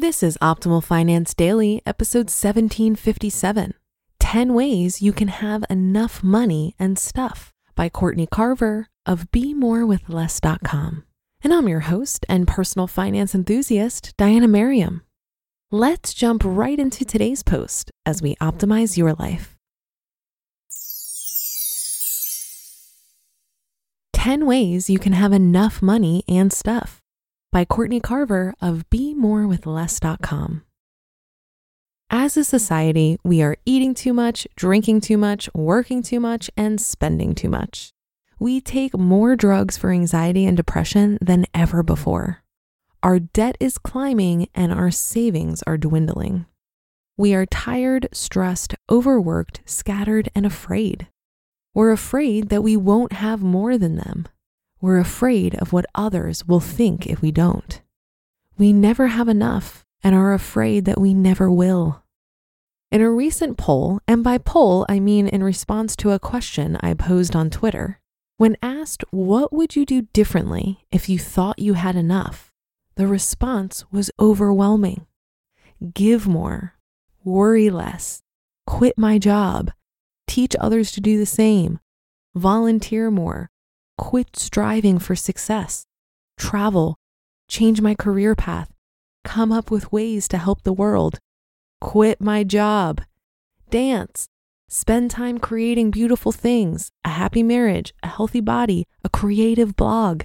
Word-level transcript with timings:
This 0.00 0.22
is 0.22 0.38
Optimal 0.38 0.82
Finance 0.82 1.34
Daily, 1.34 1.82
episode 1.84 2.30
1757 2.30 3.74
10 4.18 4.54
Ways 4.54 5.02
You 5.02 5.12
Can 5.12 5.28
Have 5.28 5.62
Enough 5.68 6.24
Money 6.24 6.74
and 6.78 6.98
Stuff 6.98 7.52
by 7.74 7.90
Courtney 7.90 8.26
Carver 8.26 8.86
of 9.04 9.30
BeMoreWithLess.com. 9.30 11.04
And 11.44 11.52
I'm 11.52 11.68
your 11.68 11.80
host 11.80 12.24
and 12.30 12.48
personal 12.48 12.86
finance 12.86 13.34
enthusiast, 13.34 14.14
Diana 14.16 14.48
Merriam. 14.48 15.02
Let's 15.70 16.14
jump 16.14 16.44
right 16.46 16.78
into 16.78 17.04
today's 17.04 17.42
post 17.42 17.90
as 18.06 18.22
we 18.22 18.36
optimize 18.36 18.96
your 18.96 19.12
life. 19.12 19.58
10 24.14 24.46
Ways 24.46 24.88
You 24.88 24.98
Can 24.98 25.12
Have 25.12 25.34
Enough 25.34 25.82
Money 25.82 26.24
and 26.26 26.50
Stuff 26.50 26.99
by 27.52 27.64
Courtney 27.64 28.00
Carver 28.00 28.54
of 28.60 28.88
BeMoreWithLess.com. 28.90 30.62
As 32.08 32.36
a 32.36 32.44
society, 32.44 33.18
we 33.24 33.42
are 33.42 33.56
eating 33.64 33.94
too 33.94 34.12
much, 34.12 34.46
drinking 34.56 35.00
too 35.00 35.16
much, 35.16 35.48
working 35.54 36.02
too 36.02 36.20
much, 36.20 36.50
and 36.56 36.80
spending 36.80 37.34
too 37.34 37.48
much. 37.48 37.90
We 38.38 38.60
take 38.60 38.96
more 38.96 39.36
drugs 39.36 39.76
for 39.76 39.90
anxiety 39.90 40.46
and 40.46 40.56
depression 40.56 41.18
than 41.20 41.46
ever 41.54 41.82
before. 41.82 42.42
Our 43.02 43.18
debt 43.18 43.56
is 43.60 43.78
climbing 43.78 44.48
and 44.54 44.72
our 44.72 44.90
savings 44.90 45.62
are 45.66 45.76
dwindling. 45.76 46.46
We 47.16 47.34
are 47.34 47.46
tired, 47.46 48.08
stressed, 48.12 48.74
overworked, 48.90 49.60
scattered, 49.64 50.28
and 50.34 50.46
afraid. 50.46 51.08
We're 51.74 51.92
afraid 51.92 52.48
that 52.48 52.62
we 52.62 52.76
won't 52.76 53.12
have 53.12 53.42
more 53.42 53.76
than 53.76 53.96
them. 53.96 54.26
We're 54.80 54.98
afraid 54.98 55.54
of 55.56 55.72
what 55.72 55.86
others 55.94 56.46
will 56.46 56.60
think 56.60 57.06
if 57.06 57.20
we 57.20 57.30
don't. 57.30 57.82
We 58.56 58.72
never 58.72 59.08
have 59.08 59.28
enough 59.28 59.84
and 60.02 60.14
are 60.14 60.32
afraid 60.32 60.86
that 60.86 61.00
we 61.00 61.12
never 61.12 61.50
will. 61.50 62.02
In 62.90 63.00
a 63.00 63.10
recent 63.10 63.56
poll, 63.58 64.00
and 64.08 64.24
by 64.24 64.38
poll 64.38 64.86
I 64.88 64.98
mean 64.98 65.28
in 65.28 65.44
response 65.44 65.94
to 65.96 66.10
a 66.10 66.18
question 66.18 66.76
I 66.80 66.94
posed 66.94 67.36
on 67.36 67.50
Twitter, 67.50 68.00
when 68.36 68.56
asked 68.62 69.04
what 69.10 69.52
would 69.52 69.76
you 69.76 69.84
do 69.84 70.02
differently 70.14 70.86
if 70.90 71.08
you 71.08 71.18
thought 71.18 71.58
you 71.58 71.74
had 71.74 71.94
enough, 71.94 72.50
the 72.96 73.06
response 73.06 73.84
was 73.92 74.10
overwhelming. 74.18 75.06
Give 75.92 76.26
more, 76.26 76.74
worry 77.22 77.68
less, 77.68 78.22
quit 78.66 78.96
my 78.96 79.18
job, 79.18 79.70
teach 80.26 80.56
others 80.58 80.90
to 80.92 81.00
do 81.00 81.18
the 81.18 81.26
same, 81.26 81.80
volunteer 82.34 83.10
more, 83.10 83.50
quit 84.00 84.34
striving 84.34 84.98
for 84.98 85.14
success, 85.14 85.84
travel, 86.38 86.96
change 87.48 87.82
my 87.82 87.94
career 87.94 88.34
path, 88.34 88.72
come 89.24 89.52
up 89.52 89.70
with 89.70 89.92
ways 89.92 90.26
to 90.26 90.38
help 90.38 90.62
the 90.62 90.72
world, 90.72 91.18
quit 91.82 92.18
my 92.18 92.42
job, 92.42 93.02
dance, 93.68 94.26
spend 94.70 95.10
time 95.10 95.38
creating 95.38 95.90
beautiful 95.90 96.32
things, 96.32 96.90
a 97.04 97.10
happy 97.10 97.42
marriage, 97.42 97.92
a 98.02 98.08
healthy 98.08 98.40
body, 98.40 98.86
a 99.04 99.10
creative 99.10 99.76
blog, 99.76 100.22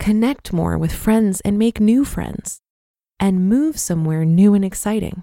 connect 0.00 0.52
more 0.52 0.76
with 0.76 0.92
friends 0.92 1.40
and 1.42 1.56
make 1.56 1.78
new 1.78 2.04
friends, 2.04 2.58
and 3.20 3.48
move 3.48 3.78
somewhere 3.78 4.24
new 4.24 4.52
and 4.52 4.64
exciting. 4.64 5.22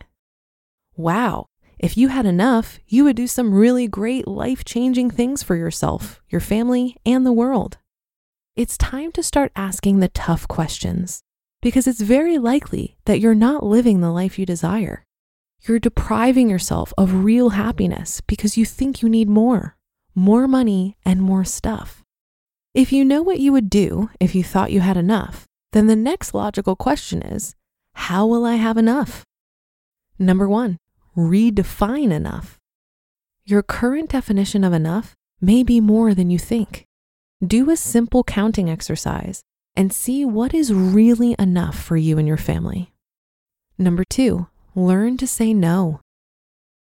Wow, 0.96 1.48
if 1.78 1.98
you 1.98 2.08
had 2.08 2.26
enough, 2.26 2.80
you 2.88 3.04
would 3.04 3.18
do 3.18 3.28
some 3.28 3.54
really 3.54 3.90
great 3.90 4.26
life 4.26 4.64
changing 4.64 5.12
things 5.12 5.44
for 5.44 5.58
yourself, 5.58 6.22
your 6.30 6.42
family, 6.42 6.96
and 7.06 7.26
the 7.26 7.34
world 7.34 7.78
it's 8.60 8.78
time 8.78 9.10
to 9.10 9.24
start 9.24 9.54
asking 9.56 10.02
the 10.02 10.10
tough 10.10 10.46
questions 10.46 11.24
because 11.62 11.88
it's 11.88 12.02
very 12.02 12.38
likely 12.38 12.98
that 13.06 13.22
you're 13.22 13.34
not 13.34 13.64
living 13.64 14.02
the 14.02 14.12
life 14.12 14.38
you 14.38 14.46
desire. 14.46 15.06
You're 15.62 15.80
depriving 15.80 16.50
yourself 16.50 16.94
of 16.98 17.24
real 17.24 17.52
happiness 17.52 18.20
because 18.28 18.58
you 18.58 18.66
think 18.66 19.02
you 19.02 19.08
need 19.08 19.30
more, 19.30 19.78
more 20.14 20.46
money, 20.46 20.98
and 21.06 21.22
more 21.22 21.46
stuff. 21.46 22.04
If 22.74 22.92
you 22.92 23.06
know 23.06 23.22
what 23.22 23.40
you 23.40 23.54
would 23.54 23.70
do 23.70 24.10
if 24.20 24.36
you 24.36 24.44
thought 24.44 24.74
you 24.74 24.82
had 24.82 24.98
enough, 24.98 25.46
then 25.72 25.88
the 25.88 25.96
next 25.96 26.34
logical 26.34 26.76
question 26.76 27.22
is 27.22 27.56
how 27.94 28.28
will 28.28 28.44
I 28.44 28.56
have 28.56 28.76
enough? 28.76 29.24
Number 30.20 30.50
one, 30.50 30.80
redefine 31.16 32.12
enough. 32.12 32.58
Your 33.46 33.64
current 33.64 34.10
definition 34.10 34.66
of 34.66 34.74
enough 34.74 35.16
may 35.40 35.64
be 35.64 35.80
more 35.80 36.14
than 36.14 36.30
you 36.30 36.38
think. 36.38 36.89
Do 37.46 37.70
a 37.70 37.78
simple 37.78 38.26
counting 38.26 38.70
exercise 38.70 39.44
and 39.74 39.94
see 39.94 40.26
what 40.26 40.54
is 40.54 40.74
really 40.74 41.38
enough 41.40 41.82
for 41.82 41.96
you 41.96 42.18
and 42.18 42.28
your 42.28 42.36
family. 42.36 42.92
Number 43.78 44.04
two, 44.04 44.48
learn 44.76 45.16
to 45.16 45.26
say 45.26 45.54
no. 45.54 46.02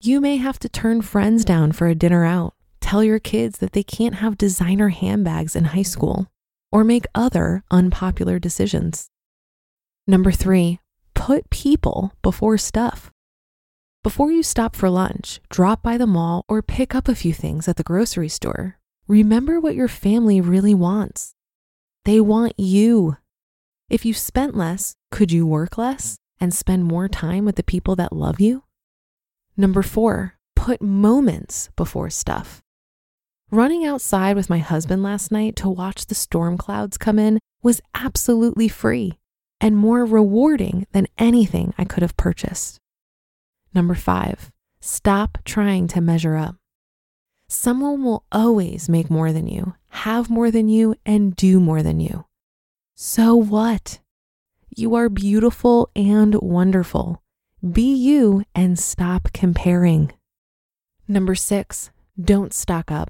You 0.02 0.20
may 0.20 0.38
have 0.38 0.58
to 0.60 0.70
turn 0.70 1.04
friends 1.04 1.46
down 1.46 1.72
for 1.72 1.86
a 1.86 1.94
dinner 1.94 2.26
out, 2.26 2.56
tell 2.82 3.04
your 3.04 3.20
kids 3.20 3.60
that 3.60 3.74
they 3.74 3.84
can't 3.84 4.16
have 4.16 4.40
designer 4.40 4.90
handbags 4.90 5.56
in 5.56 5.66
high 5.66 5.84
school, 5.84 6.26
or 6.72 6.84
make 6.84 7.06
other 7.14 7.64
unpopular 7.70 8.40
decisions. 8.40 9.08
Number 10.08 10.32
three, 10.32 10.80
put 11.14 11.52
people 11.52 12.14
before 12.24 12.58
stuff. 12.58 13.12
Before 14.04 14.32
you 14.32 14.42
stop 14.42 14.76
for 14.76 14.90
lunch, 14.90 15.42
drop 15.50 15.84
by 15.84 16.00
the 16.00 16.08
mall 16.08 16.44
or 16.50 16.64
pick 16.64 16.96
up 16.96 17.08
a 17.08 17.14
few 17.14 17.34
things 17.34 17.68
at 17.68 17.76
the 17.76 17.84
grocery 17.84 18.30
store 18.30 18.79
remember 19.10 19.60
what 19.60 19.76
your 19.76 19.88
family 19.88 20.40
really 20.40 20.76
wants. 20.76 21.34
They 22.06 22.22
want 22.22 22.54
you. 22.58 23.18
If 23.90 24.06
you 24.06 24.14
spent 24.14 24.56
less, 24.56 24.94
could 25.12 25.32
you 25.32 25.48
work 25.48 25.80
less 25.80 26.20
and 26.40 26.54
spend 26.54 26.86
more 26.86 27.10
time 27.10 27.44
with 27.44 27.56
the 27.56 27.64
people 27.64 27.96
that 27.96 28.14
love 28.14 28.40
you? 28.40 28.64
Number 29.58 29.82
four, 29.82 30.36
put 30.56 30.82
moments 30.82 31.70
before 31.76 32.12
stuff. 32.12 32.62
Running 33.50 33.84
outside 33.84 34.36
with 34.36 34.50
my 34.50 34.60
husband 34.60 35.02
last 35.02 35.32
night 35.32 35.56
to 35.56 35.70
watch 35.70 36.06
the 36.06 36.14
storm 36.14 36.56
clouds 36.56 37.00
come 37.00 37.18
in 37.18 37.40
was 37.64 37.82
absolutely 37.96 38.68
free 38.68 39.18
and 39.60 39.76
more 39.76 40.06
rewarding 40.06 40.86
than 40.92 41.08
anything 41.18 41.74
I 41.80 41.84
could 41.84 42.04
have 42.04 42.16
purchased. 42.16 42.78
Number 43.74 43.96
five, 43.96 44.52
stop 44.82 45.40
trying 45.46 45.88
to 45.88 46.00
measure 46.00 46.36
up. 46.36 46.58
Someone 47.52 48.04
will 48.04 48.26
always 48.32 48.88
make 48.88 49.10
more 49.10 49.34
than 49.34 49.48
you, 49.48 49.74
have 49.88 50.30
more 50.30 50.52
than 50.52 50.70
you, 50.70 50.94
and 51.04 51.36
do 51.36 51.60
more 51.60 51.82
than 51.82 52.00
you. 52.00 52.26
So 52.94 53.36
what? 53.36 54.00
You 54.78 54.94
are 54.94 55.10
beautiful 55.10 55.90
and 55.96 56.36
wonderful. 56.36 57.24
Be 57.68 57.92
you 57.92 58.44
and 58.54 58.78
stop 58.78 59.34
comparing. 59.34 60.12
Number 61.08 61.34
six, 61.34 61.90
don't 62.22 62.54
stock 62.54 62.92
up. 62.92 63.10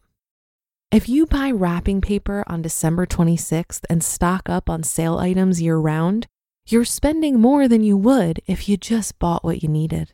If 0.89 1.09
you 1.09 1.25
buy 1.25 1.51
wrapping 1.51 1.99
paper 1.99 2.45
on 2.47 2.61
December 2.61 3.05
26th 3.05 3.81
and 3.89 4.01
stock 4.01 4.47
up 4.47 4.69
on 4.69 4.83
sale 4.83 5.17
items 5.17 5.61
year 5.61 5.77
round, 5.77 6.27
you're 6.65 6.85
spending 6.85 7.41
more 7.41 7.67
than 7.67 7.83
you 7.83 7.97
would 7.97 8.39
if 8.47 8.69
you 8.69 8.77
just 8.77 9.19
bought 9.19 9.43
what 9.43 9.61
you 9.61 9.67
needed. 9.67 10.13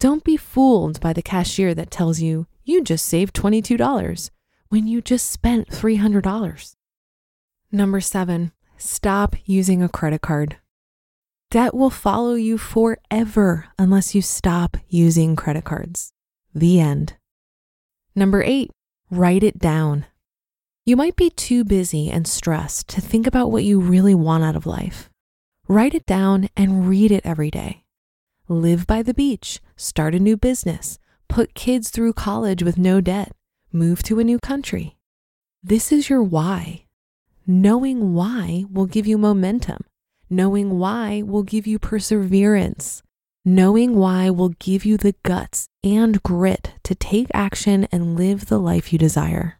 Don't 0.00 0.24
be 0.24 0.36
fooled 0.36 0.98
by 1.00 1.12
the 1.12 1.22
cashier 1.22 1.72
that 1.74 1.92
tells 1.92 2.20
you 2.20 2.48
you 2.64 2.82
just 2.82 3.06
saved 3.06 3.34
$22 3.34 4.30
when 4.68 4.86
you 4.86 5.00
just 5.00 5.30
spent 5.30 5.68
$300. 5.68 6.76
Number 7.70 8.00
seven, 8.00 8.52
stop 8.76 9.36
using 9.44 9.82
a 9.82 9.88
credit 9.88 10.20
card. 10.20 10.56
Debt 11.50 11.74
will 11.74 11.90
follow 11.90 12.34
you 12.34 12.58
forever 12.58 13.66
unless 13.78 14.14
you 14.14 14.22
stop 14.22 14.76
using 14.88 15.36
credit 15.36 15.64
cards. 15.64 16.12
The 16.54 16.80
end. 16.80 17.14
Number 18.16 18.42
eight, 18.42 18.70
write 19.10 19.42
it 19.42 19.58
down. 19.58 20.06
You 20.86 20.96
might 20.96 21.16
be 21.16 21.30
too 21.30 21.64
busy 21.64 22.10
and 22.10 22.26
stressed 22.26 22.88
to 22.88 23.00
think 23.00 23.26
about 23.26 23.50
what 23.50 23.64
you 23.64 23.80
really 23.80 24.14
want 24.14 24.44
out 24.44 24.56
of 24.56 24.66
life. 24.66 25.10
Write 25.66 25.94
it 25.94 26.06
down 26.06 26.48
and 26.56 26.88
read 26.88 27.10
it 27.10 27.24
every 27.24 27.50
day. 27.50 27.84
Live 28.48 28.86
by 28.86 29.02
the 29.02 29.14
beach, 29.14 29.60
start 29.76 30.14
a 30.14 30.18
new 30.18 30.36
business, 30.36 30.98
put 31.34 31.52
kids 31.52 31.90
through 31.90 32.12
college 32.12 32.62
with 32.62 32.78
no 32.78 33.00
debt, 33.00 33.32
move 33.72 34.04
to 34.04 34.20
a 34.20 34.24
new 34.24 34.38
country. 34.38 34.96
This 35.64 35.90
is 35.90 36.08
your 36.08 36.22
why. 36.22 36.84
Knowing 37.44 38.14
why 38.14 38.64
will 38.70 38.86
give 38.86 39.04
you 39.04 39.18
momentum. 39.18 39.82
Knowing 40.30 40.78
why 40.78 41.22
will 41.22 41.42
give 41.42 41.66
you 41.66 41.80
perseverance. 41.80 43.02
Knowing 43.44 43.96
why 43.96 44.30
will 44.30 44.50
give 44.60 44.84
you 44.84 44.96
the 44.96 45.16
guts 45.24 45.66
and 45.82 46.22
grit 46.22 46.74
to 46.84 46.94
take 46.94 47.26
action 47.34 47.88
and 47.90 48.16
live 48.16 48.46
the 48.46 48.60
life 48.60 48.92
you 48.92 48.98
desire. 49.00 49.58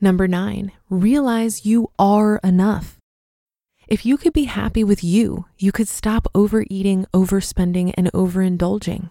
Number 0.00 0.26
nine, 0.26 0.72
realize 0.88 1.66
you 1.66 1.90
are 1.98 2.40
enough. 2.42 2.96
If 3.88 4.06
you 4.06 4.16
could 4.16 4.32
be 4.32 4.44
happy 4.44 4.84
with 4.84 5.04
you, 5.04 5.44
you 5.58 5.70
could 5.70 5.88
stop 5.88 6.28
overeating, 6.34 7.04
overspending, 7.12 7.92
and 7.94 8.10
overindulging. 8.12 9.10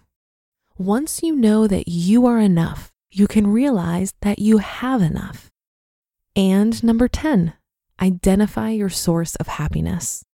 Once 0.78 1.24
you 1.24 1.34
know 1.34 1.66
that 1.66 1.88
you 1.88 2.24
are 2.24 2.38
enough, 2.38 2.92
you 3.10 3.26
can 3.26 3.48
realize 3.48 4.14
that 4.20 4.38
you 4.38 4.58
have 4.58 5.02
enough. 5.02 5.50
And 6.36 6.80
number 6.84 7.08
10, 7.08 7.52
identify 8.00 8.70
your 8.70 8.88
source 8.88 9.34
of 9.36 9.48
happiness. 9.48 10.24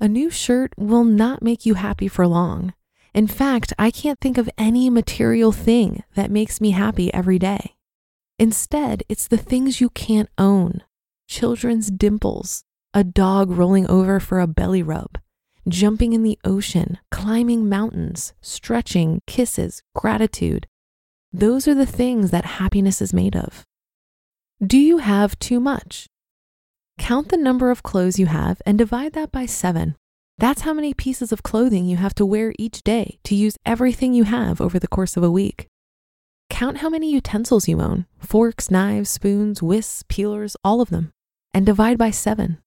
A 0.00 0.08
new 0.08 0.28
shirt 0.28 0.72
will 0.76 1.04
not 1.04 1.40
make 1.40 1.64
you 1.64 1.74
happy 1.74 2.08
for 2.08 2.26
long. 2.26 2.74
In 3.14 3.28
fact, 3.28 3.72
I 3.78 3.92
can't 3.92 4.18
think 4.18 4.38
of 4.38 4.50
any 4.58 4.90
material 4.90 5.52
thing 5.52 6.02
that 6.16 6.32
makes 6.32 6.60
me 6.60 6.72
happy 6.72 7.14
every 7.14 7.38
day. 7.38 7.76
Instead, 8.40 9.04
it's 9.08 9.28
the 9.28 9.36
things 9.36 9.80
you 9.80 9.90
can't 9.90 10.30
own 10.36 10.82
children's 11.28 11.92
dimples, 11.92 12.64
a 12.92 13.04
dog 13.04 13.52
rolling 13.52 13.86
over 13.88 14.18
for 14.18 14.40
a 14.40 14.48
belly 14.48 14.82
rub, 14.82 15.18
jumping 15.68 16.12
in 16.12 16.22
the 16.22 16.38
ocean, 16.44 16.98
climbing 17.10 17.68
mountains, 17.68 18.32
stretching, 18.40 19.20
kisses, 19.26 19.82
gratitude. 19.94 20.66
Those 21.32 21.68
are 21.68 21.74
the 21.74 21.86
things 21.86 22.30
that 22.30 22.44
happiness 22.44 23.00
is 23.00 23.12
made 23.12 23.36
of. 23.36 23.64
Do 24.64 24.78
you 24.78 24.98
have 24.98 25.38
too 25.38 25.60
much? 25.60 26.06
Count 26.98 27.28
the 27.28 27.36
number 27.36 27.70
of 27.70 27.82
clothes 27.82 28.18
you 28.18 28.26
have 28.26 28.60
and 28.66 28.76
divide 28.76 29.14
that 29.14 29.32
by 29.32 29.46
seven. 29.46 29.96
That's 30.38 30.62
how 30.62 30.72
many 30.72 30.94
pieces 30.94 31.32
of 31.32 31.42
clothing 31.42 31.84
you 31.84 31.96
have 31.96 32.14
to 32.14 32.26
wear 32.26 32.52
each 32.58 32.82
day 32.82 33.18
to 33.24 33.34
use 33.34 33.56
everything 33.64 34.14
you 34.14 34.24
have 34.24 34.60
over 34.60 34.78
the 34.78 34.88
course 34.88 35.16
of 35.16 35.22
a 35.22 35.30
week. 35.30 35.66
Count 36.50 36.78
how 36.78 36.88
many 36.88 37.10
utensils 37.12 37.68
you 37.68 37.80
own 37.80 38.06
forks, 38.18 38.70
knives, 38.70 39.08
spoons, 39.08 39.62
whisks, 39.62 40.02
peelers, 40.08 40.56
all 40.64 40.80
of 40.80 40.90
them, 40.90 41.10
and 41.54 41.64
divide 41.64 41.96
by 41.96 42.10
seven. 42.10 42.58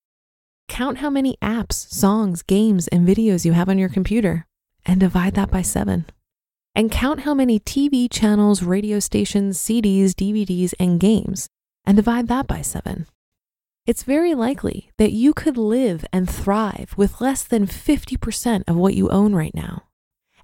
Count 0.67 0.99
how 0.99 1.09
many 1.09 1.37
apps, 1.41 1.73
songs, 1.73 2.41
games, 2.41 2.87
and 2.87 3.07
videos 3.07 3.45
you 3.45 3.53
have 3.53 3.69
on 3.69 3.77
your 3.77 3.89
computer, 3.89 4.45
and 4.85 4.99
divide 4.99 5.35
that 5.35 5.51
by 5.51 5.61
seven. 5.61 6.05
And 6.75 6.91
count 6.91 7.21
how 7.21 7.33
many 7.33 7.59
TV 7.59 8.11
channels, 8.11 8.63
radio 8.63 8.99
stations, 8.99 9.59
CDs, 9.59 10.11
DVDs, 10.11 10.73
and 10.79 10.99
games, 10.99 11.47
and 11.85 11.95
divide 11.95 12.27
that 12.29 12.47
by 12.47 12.61
seven. 12.61 13.05
It's 13.85 14.03
very 14.03 14.33
likely 14.33 14.89
that 14.97 15.11
you 15.11 15.33
could 15.33 15.57
live 15.57 16.05
and 16.13 16.29
thrive 16.29 16.93
with 16.95 17.19
less 17.19 17.43
than 17.43 17.67
50% 17.67 18.63
of 18.67 18.77
what 18.77 18.95
you 18.95 19.09
own 19.09 19.35
right 19.35 19.53
now. 19.53 19.83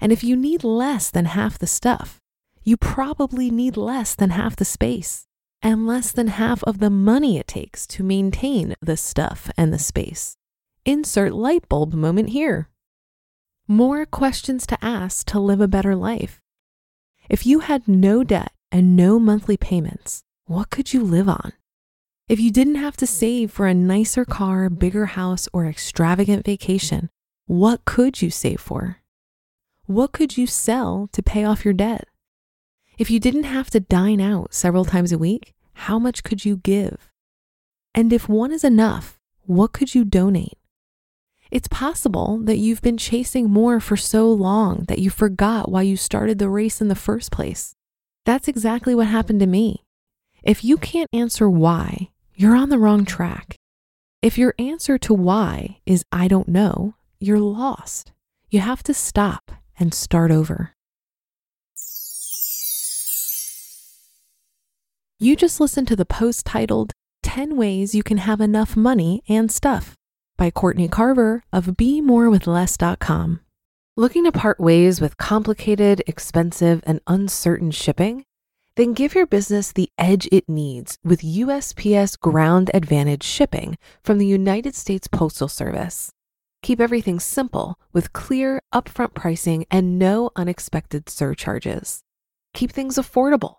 And 0.01 0.11
if 0.11 0.23
you 0.23 0.35
need 0.35 0.63
less 0.63 1.09
than 1.09 1.25
half 1.25 1.57
the 1.57 1.67
stuff, 1.67 2.19
you 2.63 2.77
probably 2.77 3.49
need 3.49 3.77
less 3.77 4.13
than 4.13 4.31
half 4.31 4.55
the 4.57 4.65
space 4.65 5.25
and 5.61 5.85
less 5.85 6.11
than 6.11 6.27
half 6.27 6.63
of 6.63 6.79
the 6.79 6.89
money 6.89 7.37
it 7.37 7.47
takes 7.47 7.85
to 7.87 8.03
maintain 8.03 8.75
the 8.81 8.97
stuff 8.97 9.49
and 9.57 9.73
the 9.73 9.79
space. 9.79 10.35
Insert 10.85 11.33
light 11.33 11.67
bulb 11.69 11.93
moment 11.93 12.29
here. 12.29 12.69
More 13.67 14.05
questions 14.05 14.65
to 14.67 14.83
ask 14.83 15.27
to 15.27 15.39
live 15.39 15.61
a 15.61 15.67
better 15.67 15.95
life. 15.95 16.41
If 17.29 17.45
you 17.45 17.59
had 17.59 17.87
no 17.87 18.23
debt 18.23 18.51
and 18.71 18.95
no 18.95 19.19
monthly 19.19 19.57
payments, 19.57 20.23
what 20.45 20.71
could 20.71 20.93
you 20.93 21.03
live 21.03 21.29
on? 21.29 21.53
If 22.27 22.39
you 22.39 22.51
didn't 22.51 22.75
have 22.75 22.97
to 22.97 23.07
save 23.07 23.51
for 23.51 23.67
a 23.67 23.73
nicer 23.73 24.25
car, 24.25 24.69
bigger 24.69 25.07
house, 25.07 25.47
or 25.53 25.65
extravagant 25.65 26.45
vacation, 26.45 27.09
what 27.45 27.85
could 27.85 28.21
you 28.21 28.31
save 28.31 28.59
for? 28.59 28.97
What 29.85 30.11
could 30.11 30.37
you 30.37 30.47
sell 30.47 31.09
to 31.11 31.23
pay 31.23 31.43
off 31.43 31.65
your 31.65 31.73
debt? 31.73 32.07
If 32.99 33.09
you 33.09 33.21
didn't 33.21 33.45
have 33.45 33.69
to 33.69 33.79
dine 33.79 34.19
out 34.19 34.53
several 34.53 34.83
times 34.83 35.13
a 35.13 35.17
week, 35.17 35.53
how 35.71 35.97
much 35.97 36.21
could 36.21 36.43
you 36.43 36.57
give? 36.57 37.09
And 37.95 38.11
if 38.11 38.27
one 38.27 38.51
is 38.51 38.65
enough, 38.65 39.17
what 39.45 39.71
could 39.71 39.95
you 39.95 40.03
donate? 40.03 40.57
It's 41.49 41.69
possible 41.69 42.39
that 42.43 42.57
you've 42.57 42.81
been 42.81 42.97
chasing 42.97 43.49
more 43.49 43.79
for 43.79 43.95
so 43.95 44.29
long 44.29 44.83
that 44.89 44.99
you 44.99 45.09
forgot 45.09 45.71
why 45.71 45.83
you 45.83 45.95
started 45.95 46.39
the 46.39 46.49
race 46.49 46.81
in 46.81 46.89
the 46.89 46.93
first 46.93 47.31
place. 47.31 47.73
That's 48.25 48.49
exactly 48.49 48.93
what 48.93 49.07
happened 49.07 49.39
to 49.39 49.47
me. 49.47 49.85
If 50.43 50.65
you 50.65 50.75
can't 50.75 51.09
answer 51.13 51.49
why, 51.49 52.09
you're 52.35 52.55
on 52.55 52.67
the 52.67 52.77
wrong 52.77 53.05
track. 53.05 53.55
If 54.21 54.37
your 54.37 54.53
answer 54.59 54.97
to 54.97 55.13
why 55.13 55.79
is 55.85 56.03
I 56.11 56.27
don't 56.27 56.49
know, 56.49 56.95
you're 57.17 57.39
lost. 57.39 58.11
You 58.49 58.59
have 58.59 58.83
to 58.83 58.93
stop 58.93 59.53
and 59.79 59.93
start 59.93 60.31
over. 60.31 60.73
You 65.21 65.35
just 65.35 65.59
listened 65.59 65.89
to 65.89 65.97
the 65.97 66.05
post 66.05 66.45
titled 66.45 66.93
10 67.23 67.57
Ways 67.57 67.93
You 67.93 68.03
Can 68.03 68.19
Have 68.19 68.39
Enough 68.39 68.77
Money 68.77 69.21
and 69.27 69.51
Stuff 69.51 69.97
by 70.37 70.49
Courtney 70.49 70.87
Carver 70.87 71.43
of 71.51 71.65
BeMoreWithLess.com. 71.65 73.41
Looking 73.97 74.23
to 74.23 74.31
part 74.31 74.61
ways 74.61 75.01
with 75.01 75.17
complicated, 75.17 76.01
expensive, 76.07 76.81
and 76.85 77.01
uncertain 77.05 77.71
shipping? 77.71 78.23
Then 78.77 78.93
give 78.93 79.13
your 79.13 79.27
business 79.27 79.73
the 79.73 79.89
edge 79.97 80.29
it 80.31 80.47
needs 80.47 80.97
with 81.03 81.19
USPS 81.19 82.17
Ground 82.17 82.71
Advantage 82.73 83.23
shipping 83.23 83.77
from 84.01 84.19
the 84.19 84.25
United 84.25 84.73
States 84.73 85.09
Postal 85.09 85.49
Service. 85.49 86.13
Keep 86.63 86.79
everything 86.79 87.19
simple 87.19 87.77
with 87.91 88.13
clear, 88.13 88.61
upfront 88.73 89.15
pricing 89.15 89.65
and 89.69 89.99
no 89.99 90.29
unexpected 90.37 91.09
surcharges. 91.09 92.03
Keep 92.53 92.71
things 92.71 92.95
affordable 92.95 93.58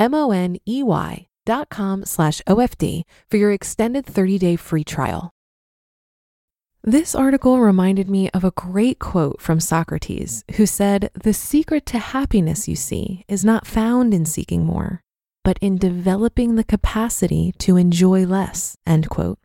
M-O-N-A-R-C-H-M-O-N-E-Y 0.00 1.26
dot 1.46 1.68
com 1.68 2.04
slash 2.04 2.40
OFD 2.46 3.02
for 3.30 3.36
your 3.36 3.52
extended 3.52 4.06
30-day 4.06 4.56
free 4.56 4.84
trial. 4.84 5.30
This 6.82 7.14
article 7.14 7.60
reminded 7.60 8.08
me 8.08 8.30
of 8.30 8.42
a 8.42 8.52
great 8.52 8.98
quote 8.98 9.42
from 9.42 9.60
Socrates, 9.60 10.44
who 10.56 10.64
said, 10.64 11.10
The 11.12 11.34
secret 11.34 11.84
to 11.86 11.98
happiness, 11.98 12.66
you 12.66 12.76
see, 12.76 13.26
is 13.28 13.44
not 13.44 13.66
found 13.66 14.14
in 14.14 14.24
seeking 14.24 14.64
more, 14.64 15.02
but 15.44 15.58
in 15.60 15.76
developing 15.76 16.54
the 16.54 16.64
capacity 16.64 17.52
to 17.58 17.76
enjoy 17.76 18.24
less. 18.24 18.76
End 18.86 19.10
quote. 19.10 19.38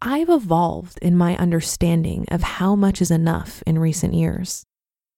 I've 0.00 0.30
evolved 0.30 0.98
in 1.02 1.16
my 1.16 1.36
understanding 1.36 2.24
of 2.30 2.42
how 2.42 2.74
much 2.74 3.02
is 3.02 3.10
enough 3.10 3.62
in 3.66 3.78
recent 3.78 4.14
years. 4.14 4.64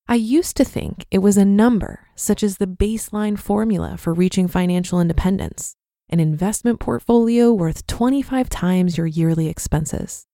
I 0.09 0.17
used 0.17 0.57
to 0.57 0.65
think 0.65 1.07
it 1.11 1.19
was 1.19 1.37
a 1.37 1.45
number, 1.45 2.09
such 2.17 2.43
as 2.43 2.57
the 2.57 2.67
baseline 2.67 3.39
formula 3.39 3.97
for 3.97 4.13
reaching 4.13 4.49
financial 4.49 5.01
independence, 5.01 5.77
an 6.09 6.19
investment 6.21 6.81
portfolio 6.81 7.53
worth 7.53 7.87
25 7.87 8.49
times 8.49 8.99
your 8.99 9.07
yearly 9.07 9.49
expenses 9.49 10.27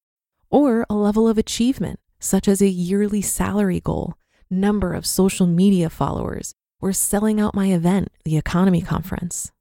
or 0.51 0.87
a 0.89 0.95
level 0.95 1.29
of 1.29 1.39
achievement, 1.39 2.01
such 2.19 2.49
as 2.49 2.63
a 2.63 2.69
yearly 2.69 3.21
salary 3.21 3.81
goal, 3.81 4.15
number 4.51 4.95
of 4.95 5.07
social 5.07 5.47
media 5.47 5.91
followers, 5.91 6.55
or 6.81 6.93
selling 6.93 7.41
out 7.41 7.55
my 7.55 7.67
event, 7.67 8.09
the 8.25 8.41
EconoMe 8.41 8.85
Conference. 8.85 9.53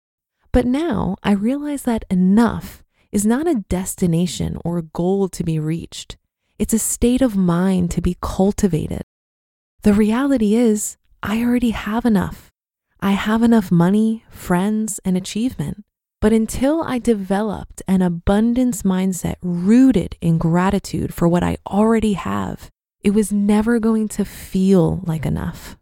But 0.51 0.65
now 0.65 1.17
I 1.23 1.31
realize 1.31 1.83
that 1.83 2.05
enough 2.09 2.83
is 3.11 3.25
not 3.25 3.47
a 3.47 3.63
destination 3.67 4.57
or 4.63 4.77
a 4.77 4.83
goal 4.83 5.27
to 5.29 5.43
be 5.43 5.59
reached. 5.59 6.17
It's 6.57 6.73
a 6.73 6.79
state 6.79 7.21
of 7.21 7.35
mind 7.35 7.91
to 7.91 8.01
be 8.01 8.17
cultivated. 8.21 9.03
The 9.85 9.93
reality 9.93 10.55
is, 10.55 10.97
I 11.21 11.43
already 11.43 11.69
have 11.69 12.05
enough. 12.05 12.49
I 13.01 13.11
have 13.11 13.43
enough 13.43 13.71
money, 13.71 14.25
friends, 14.31 14.99
and 15.05 15.15
achievement. 15.15 15.83
But 16.19 16.33
until 16.33 16.81
I 16.81 16.97
developed 16.97 17.83
an 17.87 18.01
abundance 18.01 18.81
mindset 18.81 19.35
rooted 19.43 20.17
in 20.21 20.39
gratitude 20.39 21.13
for 21.13 21.27
what 21.27 21.43
I 21.43 21.57
already 21.67 22.13
have, 22.13 22.71
it 23.03 23.11
was 23.11 23.31
never 23.31 23.77
going 23.77 24.07
to 24.07 24.25
feel 24.25 25.01
like 25.03 25.23
enough. 25.23 25.77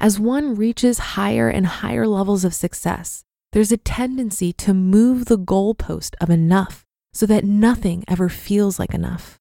As 0.00 0.18
one 0.18 0.54
reaches 0.54 1.12
higher 1.12 1.50
and 1.50 1.66
higher 1.66 2.06
levels 2.06 2.42
of 2.42 2.54
success, 2.54 3.22
there's 3.52 3.70
a 3.70 3.76
tendency 3.76 4.54
to 4.54 4.72
move 4.72 5.26
the 5.26 5.36
goalpost 5.36 6.14
of 6.22 6.30
enough 6.30 6.86
so 7.12 7.26
that 7.26 7.44
nothing 7.44 8.02
ever 8.08 8.30
feels 8.30 8.78
like 8.78 8.94
enough. 8.94 9.38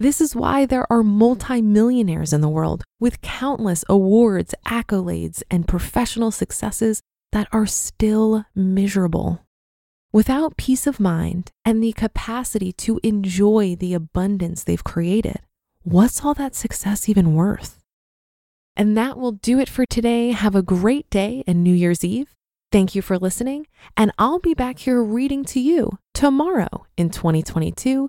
This 0.00 0.20
is 0.20 0.34
why 0.34 0.66
there 0.66 0.90
are 0.90 1.04
multimillionaires 1.04 2.32
in 2.32 2.40
the 2.40 2.48
world 2.48 2.82
with 2.98 3.20
countless 3.20 3.84
awards, 3.88 4.52
accolades, 4.66 5.42
and 5.50 5.68
professional 5.68 6.32
successes 6.32 7.00
that 7.30 7.46
are 7.52 7.66
still 7.66 8.44
miserable. 8.56 9.46
Without 10.12 10.56
peace 10.56 10.88
of 10.88 10.98
mind 10.98 11.52
and 11.64 11.82
the 11.82 11.92
capacity 11.92 12.72
to 12.72 12.98
enjoy 13.02 13.76
the 13.76 13.94
abundance 13.94 14.64
they've 14.64 14.82
created, 14.82 15.40
what's 15.82 16.24
all 16.24 16.34
that 16.34 16.56
success 16.56 17.08
even 17.08 17.34
worth? 17.34 17.78
And 18.76 18.96
that 18.96 19.16
will 19.16 19.32
do 19.32 19.60
it 19.60 19.68
for 19.68 19.86
today. 19.86 20.32
Have 20.32 20.56
a 20.56 20.62
great 20.62 21.08
day 21.08 21.44
and 21.46 21.62
New 21.62 21.74
Year's 21.74 22.04
Eve. 22.04 22.34
Thank 22.72 22.96
you 22.96 23.02
for 23.02 23.16
listening, 23.16 23.68
and 23.96 24.10
I'll 24.18 24.40
be 24.40 24.54
back 24.54 24.80
here 24.80 25.00
reading 25.00 25.44
to 25.44 25.60
you 25.60 25.98
tomorrow 26.12 26.86
in 26.96 27.10
2022, 27.10 28.08